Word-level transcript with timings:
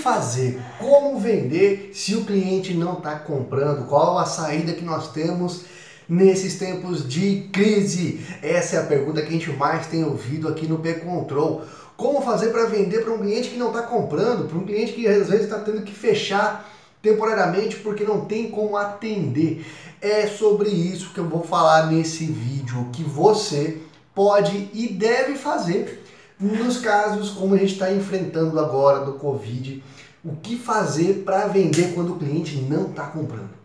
fazer? 0.00 0.60
Como 0.78 1.18
vender 1.18 1.90
se 1.94 2.14
o 2.14 2.24
cliente 2.24 2.74
não 2.74 2.94
está 2.94 3.16
comprando? 3.16 3.86
Qual 3.86 4.18
a 4.18 4.24
saída 4.24 4.72
que 4.72 4.84
nós 4.84 5.12
temos 5.12 5.64
nesses 6.08 6.58
tempos 6.58 7.08
de 7.08 7.48
crise? 7.52 8.20
Essa 8.42 8.76
é 8.76 8.78
a 8.80 8.86
pergunta 8.86 9.22
que 9.22 9.28
a 9.28 9.32
gente 9.32 9.50
mais 9.50 9.86
tem 9.86 10.04
ouvido 10.04 10.48
aqui 10.48 10.66
no 10.66 10.78
P-Control. 10.78 11.62
Como 11.96 12.22
fazer 12.22 12.48
para 12.48 12.64
vender 12.64 13.04
para 13.04 13.12
um 13.12 13.18
cliente 13.18 13.50
que 13.50 13.58
não 13.58 13.68
está 13.68 13.82
comprando? 13.82 14.48
Para 14.48 14.58
um 14.58 14.64
cliente 14.64 14.92
que 14.92 15.06
às 15.06 15.28
vezes 15.28 15.44
está 15.44 15.58
tendo 15.58 15.82
que 15.82 15.92
fechar 15.92 16.68
temporariamente 17.02 17.76
porque 17.76 18.04
não 18.04 18.24
tem 18.24 18.50
como 18.50 18.76
atender. 18.76 19.64
É 20.00 20.26
sobre 20.26 20.70
isso 20.70 21.12
que 21.12 21.18
eu 21.18 21.28
vou 21.28 21.42
falar 21.42 21.86
nesse 21.86 22.24
vídeo, 22.24 22.88
que 22.92 23.02
você 23.02 23.78
pode 24.14 24.70
e 24.72 24.88
deve 24.88 25.34
fazer 25.34 25.99
nos 26.40 26.78
casos 26.78 27.30
como 27.30 27.54
a 27.54 27.58
gente 27.58 27.74
está 27.74 27.92
enfrentando 27.92 28.58
agora 28.58 29.04
do 29.04 29.12
Covid, 29.14 29.84
o 30.24 30.36
que 30.36 30.56
fazer 30.56 31.22
para 31.22 31.46
vender 31.46 31.92
quando 31.94 32.14
o 32.14 32.18
cliente 32.18 32.56
não 32.56 32.88
está 32.88 33.06
comprando. 33.08 33.60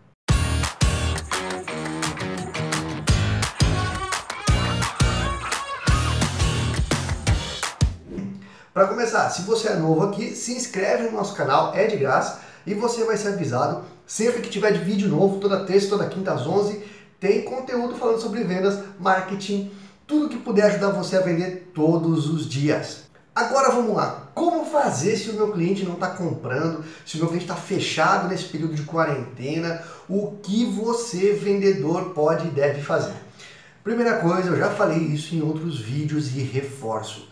Para 8.74 8.88
começar, 8.88 9.30
se 9.30 9.40
você 9.40 9.68
é 9.68 9.76
novo 9.76 10.02
aqui, 10.02 10.32
se 10.32 10.52
inscreve 10.52 11.04
no 11.04 11.12
nosso 11.12 11.34
canal, 11.34 11.74
é 11.74 11.86
de 11.86 11.96
graça 11.96 12.42
e 12.66 12.74
você 12.74 13.04
vai 13.04 13.16
ser 13.16 13.28
avisado 13.28 13.84
sempre 14.06 14.42
que 14.42 14.50
tiver 14.50 14.72
de 14.72 14.84
vídeo 14.84 15.08
novo, 15.08 15.40
toda 15.40 15.64
terça, 15.64 15.88
toda 15.88 16.06
quinta 16.06 16.34
às 16.34 16.46
11, 16.46 16.84
tem 17.18 17.42
conteúdo 17.42 17.96
falando 17.96 18.20
sobre 18.20 18.44
vendas, 18.44 18.78
marketing, 19.00 19.72
tudo 20.06 20.28
que 20.28 20.38
puder 20.38 20.66
ajudar 20.66 20.90
você 20.90 21.16
a 21.16 21.20
vender 21.20 21.72
todos 21.74 22.28
os 22.30 22.48
dias. 22.48 23.04
Agora 23.34 23.70
vamos 23.70 23.94
lá, 23.94 24.28
como 24.34 24.64
fazer 24.64 25.16
se 25.16 25.28
o 25.28 25.34
meu 25.34 25.52
cliente 25.52 25.84
não 25.84 25.94
está 25.94 26.08
comprando, 26.08 26.82
se 27.04 27.16
o 27.16 27.18
meu 27.18 27.28
cliente 27.28 27.44
está 27.44 27.56
fechado 27.56 28.28
nesse 28.28 28.44
período 28.44 28.74
de 28.74 28.82
quarentena, 28.82 29.82
o 30.08 30.38
que 30.42 30.64
você 30.64 31.34
vendedor 31.34 32.14
pode 32.14 32.46
e 32.46 32.50
deve 32.50 32.80
fazer? 32.80 33.12
Primeira 33.84 34.18
coisa, 34.20 34.48
eu 34.48 34.58
já 34.58 34.70
falei 34.70 34.98
isso 34.98 35.34
em 35.34 35.42
outros 35.42 35.78
vídeos 35.78 36.34
e 36.34 36.40
reforço. 36.40 37.28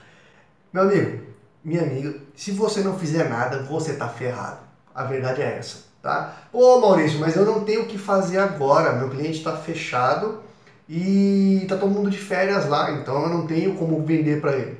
Meu 0.70 0.82
amigo, 0.82 1.22
minha 1.64 1.82
amiga, 1.82 2.16
se 2.36 2.50
você 2.50 2.80
não 2.80 2.98
fizer 2.98 3.30
nada, 3.30 3.62
você 3.62 3.92
está 3.92 4.08
ferrado. 4.08 4.58
A 4.94 5.04
verdade 5.04 5.40
é 5.40 5.56
essa, 5.58 5.84
tá? 6.02 6.36
Ô 6.52 6.80
Maurício, 6.80 7.18
mas 7.18 7.34
eu 7.34 7.46
não 7.46 7.64
tenho 7.64 7.84
o 7.84 7.86
que 7.86 7.96
fazer 7.96 8.38
agora, 8.38 8.92
meu 8.92 9.08
cliente 9.08 9.38
está 9.38 9.56
fechado, 9.56 10.42
e 10.88 11.64
tá 11.68 11.76
todo 11.76 11.90
mundo 11.90 12.10
de 12.10 12.18
férias 12.18 12.68
lá, 12.68 12.92
então 12.92 13.22
eu 13.22 13.28
não 13.28 13.46
tenho 13.46 13.74
como 13.74 14.04
vender 14.04 14.40
para 14.40 14.52
ele. 14.52 14.78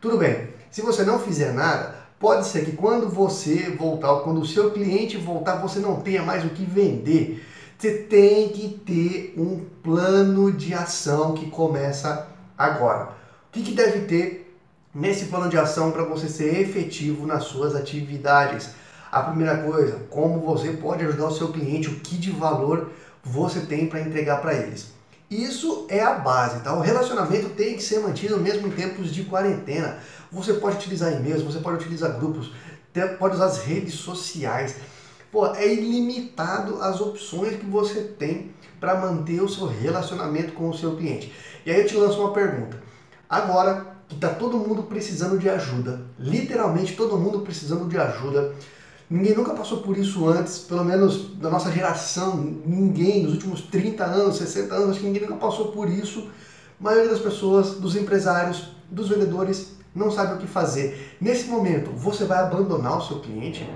Tudo 0.00 0.18
bem, 0.18 0.48
se 0.70 0.82
você 0.82 1.02
não 1.04 1.18
fizer 1.18 1.52
nada, 1.52 1.94
pode 2.18 2.46
ser 2.46 2.64
que 2.64 2.72
quando 2.72 3.08
você 3.08 3.70
voltar, 3.70 4.12
ou 4.12 4.20
quando 4.20 4.40
o 4.40 4.46
seu 4.46 4.70
cliente 4.70 5.16
voltar, 5.16 5.56
você 5.56 5.78
não 5.78 6.00
tenha 6.00 6.22
mais 6.22 6.44
o 6.44 6.50
que 6.50 6.64
vender. 6.64 7.44
Você 7.78 7.94
tem 7.94 8.48
que 8.48 8.68
ter 8.84 9.34
um 9.36 9.64
plano 9.82 10.50
de 10.50 10.74
ação 10.74 11.34
que 11.34 11.48
começa 11.48 12.26
agora. 12.56 13.10
O 13.48 13.52
que, 13.52 13.62
que 13.62 13.72
deve 13.72 14.00
ter 14.00 14.58
nesse 14.92 15.26
plano 15.26 15.48
de 15.48 15.56
ação 15.56 15.92
para 15.92 16.02
você 16.02 16.28
ser 16.28 16.60
efetivo 16.60 17.24
nas 17.24 17.44
suas 17.44 17.76
atividades? 17.76 18.70
A 19.12 19.22
primeira 19.22 19.58
coisa, 19.58 20.00
como 20.10 20.40
você 20.40 20.72
pode 20.72 21.04
ajudar 21.04 21.28
o 21.28 21.34
seu 21.34 21.48
cliente, 21.48 21.88
o 21.88 22.00
que 22.00 22.16
de 22.16 22.32
valor 22.32 22.90
você 23.22 23.60
tem 23.60 23.86
para 23.86 24.00
entregar 24.00 24.40
para 24.40 24.54
eles. 24.54 24.97
Isso 25.30 25.86
é 25.90 26.00
a 26.00 26.14
base, 26.14 26.60
tá? 26.60 26.72
O 26.74 26.80
relacionamento 26.80 27.50
tem 27.50 27.76
que 27.76 27.82
ser 27.82 28.00
mantido 28.00 28.38
mesmo 28.38 28.66
em 28.66 28.70
tempos 28.70 29.12
de 29.12 29.24
quarentena. 29.24 29.98
Você 30.32 30.54
pode 30.54 30.76
utilizar 30.76 31.12
e-mails, 31.12 31.42
você 31.42 31.58
pode 31.58 31.76
utilizar 31.78 32.18
grupos, 32.18 32.50
pode 33.18 33.34
usar 33.34 33.46
as 33.46 33.58
redes 33.58 33.94
sociais. 33.94 34.76
Pô, 35.30 35.46
é 35.54 35.70
ilimitado 35.70 36.80
as 36.80 37.00
opções 37.00 37.56
que 37.56 37.66
você 37.66 38.00
tem 38.00 38.54
para 38.80 38.98
manter 38.98 39.42
o 39.42 39.48
seu 39.48 39.66
relacionamento 39.66 40.52
com 40.52 40.70
o 40.70 40.76
seu 40.76 40.96
cliente. 40.96 41.32
E 41.66 41.70
aí 41.70 41.80
eu 41.80 41.86
te 41.86 41.96
lanço 41.96 42.18
uma 42.20 42.32
pergunta. 42.32 42.82
Agora 43.28 43.98
que 44.08 44.14
está 44.14 44.30
todo 44.30 44.56
mundo 44.56 44.84
precisando 44.84 45.38
de 45.38 45.50
ajuda, 45.50 46.00
literalmente 46.18 46.96
todo 46.96 47.18
mundo 47.18 47.40
precisando 47.40 47.86
de 47.86 47.98
ajuda, 47.98 48.54
Ninguém 49.10 49.34
nunca 49.34 49.54
passou 49.54 49.78
por 49.78 49.96
isso 49.96 50.28
antes, 50.28 50.58
pelo 50.58 50.84
menos 50.84 51.34
da 51.38 51.48
nossa 51.48 51.72
geração, 51.72 52.36
ninguém, 52.66 53.22
nos 53.22 53.32
últimos 53.32 53.62
30 53.62 54.04
anos, 54.04 54.36
60 54.36 54.74
anos, 54.74 54.90
acho 54.90 55.00
que 55.00 55.06
ninguém 55.06 55.22
nunca 55.22 55.36
passou 55.36 55.72
por 55.72 55.88
isso. 55.88 56.28
A 56.78 56.84
maioria 56.84 57.08
das 57.08 57.20
pessoas, 57.20 57.76
dos 57.76 57.96
empresários, 57.96 58.70
dos 58.90 59.08
vendedores, 59.08 59.78
não 59.94 60.10
sabe 60.10 60.34
o 60.34 60.36
que 60.36 60.46
fazer. 60.46 61.16
Nesse 61.18 61.46
momento, 61.46 61.90
você 61.90 62.24
vai 62.24 62.38
abandonar 62.38 62.98
o 62.98 63.02
seu 63.02 63.20
cliente? 63.20 63.68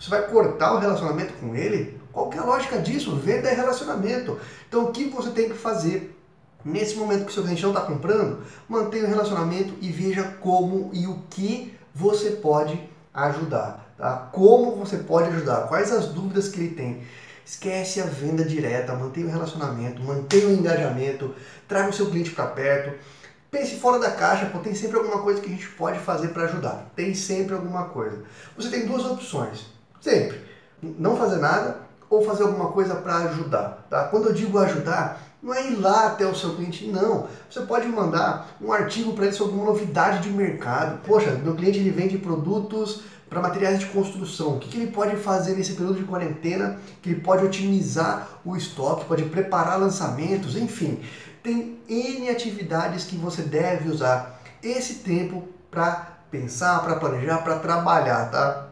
Você 0.00 0.08
vai 0.08 0.26
cortar 0.26 0.74
o 0.74 0.78
relacionamento 0.78 1.34
com 1.34 1.54
ele? 1.54 2.00
Qual 2.10 2.32
é 2.32 2.38
a 2.38 2.44
lógica 2.44 2.78
disso? 2.78 3.14
Venda 3.16 3.48
é 3.48 3.54
relacionamento. 3.54 4.38
Então, 4.66 4.84
o 4.84 4.90
que 4.90 5.04
você 5.04 5.30
tem 5.30 5.50
que 5.50 5.54
fazer 5.54 6.18
nesse 6.64 6.96
momento 6.96 7.26
que 7.26 7.30
o 7.30 7.34
seu 7.34 7.42
cliente 7.42 7.62
não 7.62 7.70
está 7.70 7.82
comprando? 7.82 8.38
Mantenha 8.66 9.04
o 9.04 9.08
relacionamento 9.08 9.74
e 9.82 9.92
veja 9.92 10.24
como 10.40 10.90
e 10.94 11.06
o 11.06 11.18
que 11.28 11.74
você 11.94 12.30
pode 12.30 12.80
ajudar. 13.12 13.87
Tá? 13.98 14.28
Como 14.32 14.76
você 14.76 14.98
pode 14.98 15.28
ajudar? 15.28 15.66
Quais 15.66 15.92
as 15.92 16.06
dúvidas 16.06 16.48
que 16.48 16.60
ele 16.60 16.74
tem? 16.74 17.02
Esquece 17.44 18.00
a 18.00 18.04
venda 18.04 18.44
direta, 18.44 18.94
mantenha 18.94 19.26
o 19.26 19.30
relacionamento, 19.30 20.02
mantenha 20.02 20.46
o 20.46 20.52
engajamento, 20.52 21.34
traga 21.66 21.88
o 21.88 21.92
seu 21.92 22.08
cliente 22.08 22.30
para 22.30 22.46
perto. 22.46 22.96
Pense 23.50 23.76
fora 23.76 23.98
da 23.98 24.10
caixa, 24.10 24.46
porque 24.46 24.68
tem 24.68 24.74
sempre 24.74 24.98
alguma 24.98 25.22
coisa 25.22 25.40
que 25.40 25.48
a 25.48 25.50
gente 25.50 25.68
pode 25.70 25.98
fazer 25.98 26.28
para 26.28 26.44
ajudar. 26.44 26.90
Tem 26.94 27.14
sempre 27.14 27.54
alguma 27.54 27.86
coisa. 27.88 28.22
Você 28.56 28.68
tem 28.68 28.86
duas 28.86 29.04
opções, 29.04 29.66
sempre. 30.00 30.40
Não 30.80 31.16
fazer 31.16 31.38
nada 31.38 31.87
ou 32.10 32.24
fazer 32.24 32.44
alguma 32.44 32.70
coisa 32.70 32.94
para 32.94 33.16
ajudar. 33.16 33.86
Tá? 33.88 34.04
Quando 34.04 34.28
eu 34.28 34.32
digo 34.32 34.58
ajudar, 34.58 35.20
não 35.42 35.54
é 35.54 35.70
ir 35.70 35.76
lá 35.76 36.06
até 36.06 36.26
o 36.26 36.34
seu 36.34 36.54
cliente, 36.54 36.86
não. 36.88 37.28
Você 37.48 37.60
pode 37.60 37.86
mandar 37.86 38.48
um 38.60 38.72
artigo 38.72 39.12
para 39.12 39.26
ele 39.26 39.34
sobre 39.34 39.54
uma 39.54 39.66
novidade 39.66 40.20
de 40.20 40.30
mercado. 40.30 41.00
Poxa, 41.06 41.30
meu 41.32 41.54
cliente 41.54 41.78
ele 41.78 41.90
vende 41.90 42.18
produtos 42.18 43.02
para 43.28 43.40
materiais 43.40 43.78
de 43.78 43.86
construção. 43.86 44.56
O 44.56 44.58
que, 44.58 44.68
que 44.68 44.76
ele 44.78 44.90
pode 44.90 45.16
fazer 45.16 45.54
nesse 45.54 45.74
período 45.74 45.98
de 45.98 46.04
quarentena? 46.04 46.78
Que 47.02 47.10
ele 47.10 47.20
pode 47.20 47.44
otimizar 47.44 48.28
o 48.44 48.56
estoque, 48.56 49.04
pode 49.04 49.24
preparar 49.24 49.78
lançamentos, 49.78 50.56
enfim. 50.56 51.00
Tem 51.42 51.78
N 51.88 52.28
atividades 52.30 53.04
que 53.04 53.16
você 53.16 53.42
deve 53.42 53.88
usar 53.90 54.40
esse 54.62 54.96
tempo 54.96 55.46
para 55.70 56.18
pensar, 56.30 56.80
para 56.82 56.96
planejar, 56.96 57.38
para 57.38 57.58
trabalhar, 57.58 58.30
tá? 58.30 58.67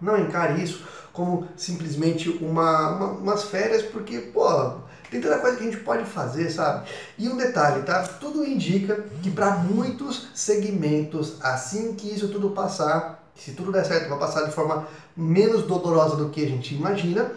Não 0.00 0.18
encare 0.18 0.62
isso 0.62 0.82
como 1.12 1.48
simplesmente 1.56 2.28
uma, 2.28 2.90
uma, 2.90 3.06
umas 3.12 3.44
férias, 3.44 3.82
porque, 3.82 4.18
pô, 4.18 4.74
tem 5.10 5.20
tanta 5.20 5.38
coisa 5.38 5.56
que 5.56 5.64
a 5.64 5.70
gente 5.70 5.82
pode 5.82 6.04
fazer, 6.04 6.50
sabe? 6.50 6.88
E 7.18 7.28
um 7.28 7.36
detalhe, 7.36 7.82
tá? 7.82 8.02
Tudo 8.04 8.44
indica 8.44 9.04
que 9.22 9.30
para 9.30 9.50
muitos 9.56 10.28
segmentos, 10.34 11.36
assim 11.42 11.94
que 11.94 12.08
isso 12.14 12.28
tudo 12.28 12.50
passar, 12.50 13.20
se 13.34 13.52
tudo 13.52 13.72
der 13.72 13.84
certo, 13.84 14.08
vai 14.08 14.18
passar 14.18 14.44
de 14.44 14.52
forma 14.52 14.86
menos 15.16 15.64
dolorosa 15.64 16.16
do 16.16 16.28
que 16.28 16.44
a 16.44 16.48
gente 16.48 16.74
imagina. 16.74 17.32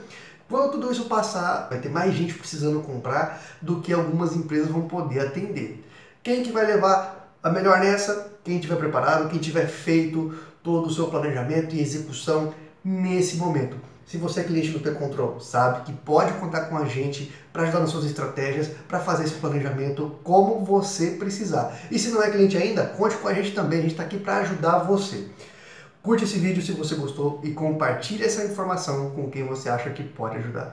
Quando 0.47 0.73
tudo 0.73 0.91
isso 0.91 1.05
passar, 1.05 1.67
vai 1.69 1.79
ter 1.79 1.89
mais 1.89 2.13
gente 2.13 2.35
precisando 2.35 2.81
comprar 2.81 3.41
do 3.61 3.81
que 3.81 3.91
algumas 3.91 4.35
empresas 4.35 4.67
vão 4.67 4.87
poder 4.87 5.21
atender. 5.21 5.83
Quem 6.21 6.43
que 6.43 6.51
vai 6.51 6.65
levar 6.65 7.35
a 7.41 7.49
melhor 7.49 7.79
nessa? 7.79 8.31
Quem 8.43 8.59
tiver 8.59 8.75
preparado, 8.75 9.29
quem 9.29 9.39
tiver 9.39 9.67
feito 9.67 10.37
todo 10.63 10.87
o 10.87 10.93
seu 10.93 11.07
planejamento 11.07 11.75
e 11.75 11.81
execução 11.81 12.53
nesse 12.83 13.35
momento. 13.35 13.77
Se 14.05 14.17
você 14.17 14.41
é 14.41 14.43
cliente 14.43 14.69
do 14.69 14.79
P-Control, 14.79 15.39
sabe 15.39 15.85
que 15.85 15.93
pode 15.93 16.33
contar 16.33 16.65
com 16.65 16.77
a 16.77 16.85
gente 16.85 17.33
para 17.51 17.63
ajudar 17.63 17.79
nas 17.79 17.89
suas 17.89 18.05
estratégias, 18.05 18.69
para 18.87 18.99
fazer 18.99 19.23
esse 19.23 19.35
planejamento 19.35 20.19
como 20.23 20.63
você 20.63 21.11
precisar. 21.11 21.77
E 21.89 21.97
se 21.97 22.09
não 22.09 22.21
é 22.21 22.29
cliente 22.29 22.57
ainda, 22.57 22.85
conte 22.85 23.15
com 23.17 23.27
a 23.27 23.33
gente 23.33 23.51
também, 23.51 23.79
a 23.79 23.81
gente 23.81 23.91
está 23.91 24.03
aqui 24.03 24.17
para 24.17 24.37
ajudar 24.37 24.79
você. 24.79 25.27
Curte 26.01 26.25
esse 26.25 26.37
vídeo 26.37 26.61
se 26.61 26.73
você 26.73 26.95
gostou 26.95 27.39
e 27.43 27.51
compartilhe 27.51 28.25
essa 28.25 28.43
informação 28.43 29.11
com 29.11 29.29
quem 29.29 29.45
você 29.45 29.69
acha 29.69 29.89
que 29.89 30.03
pode 30.03 30.37
ajudar. 30.37 30.71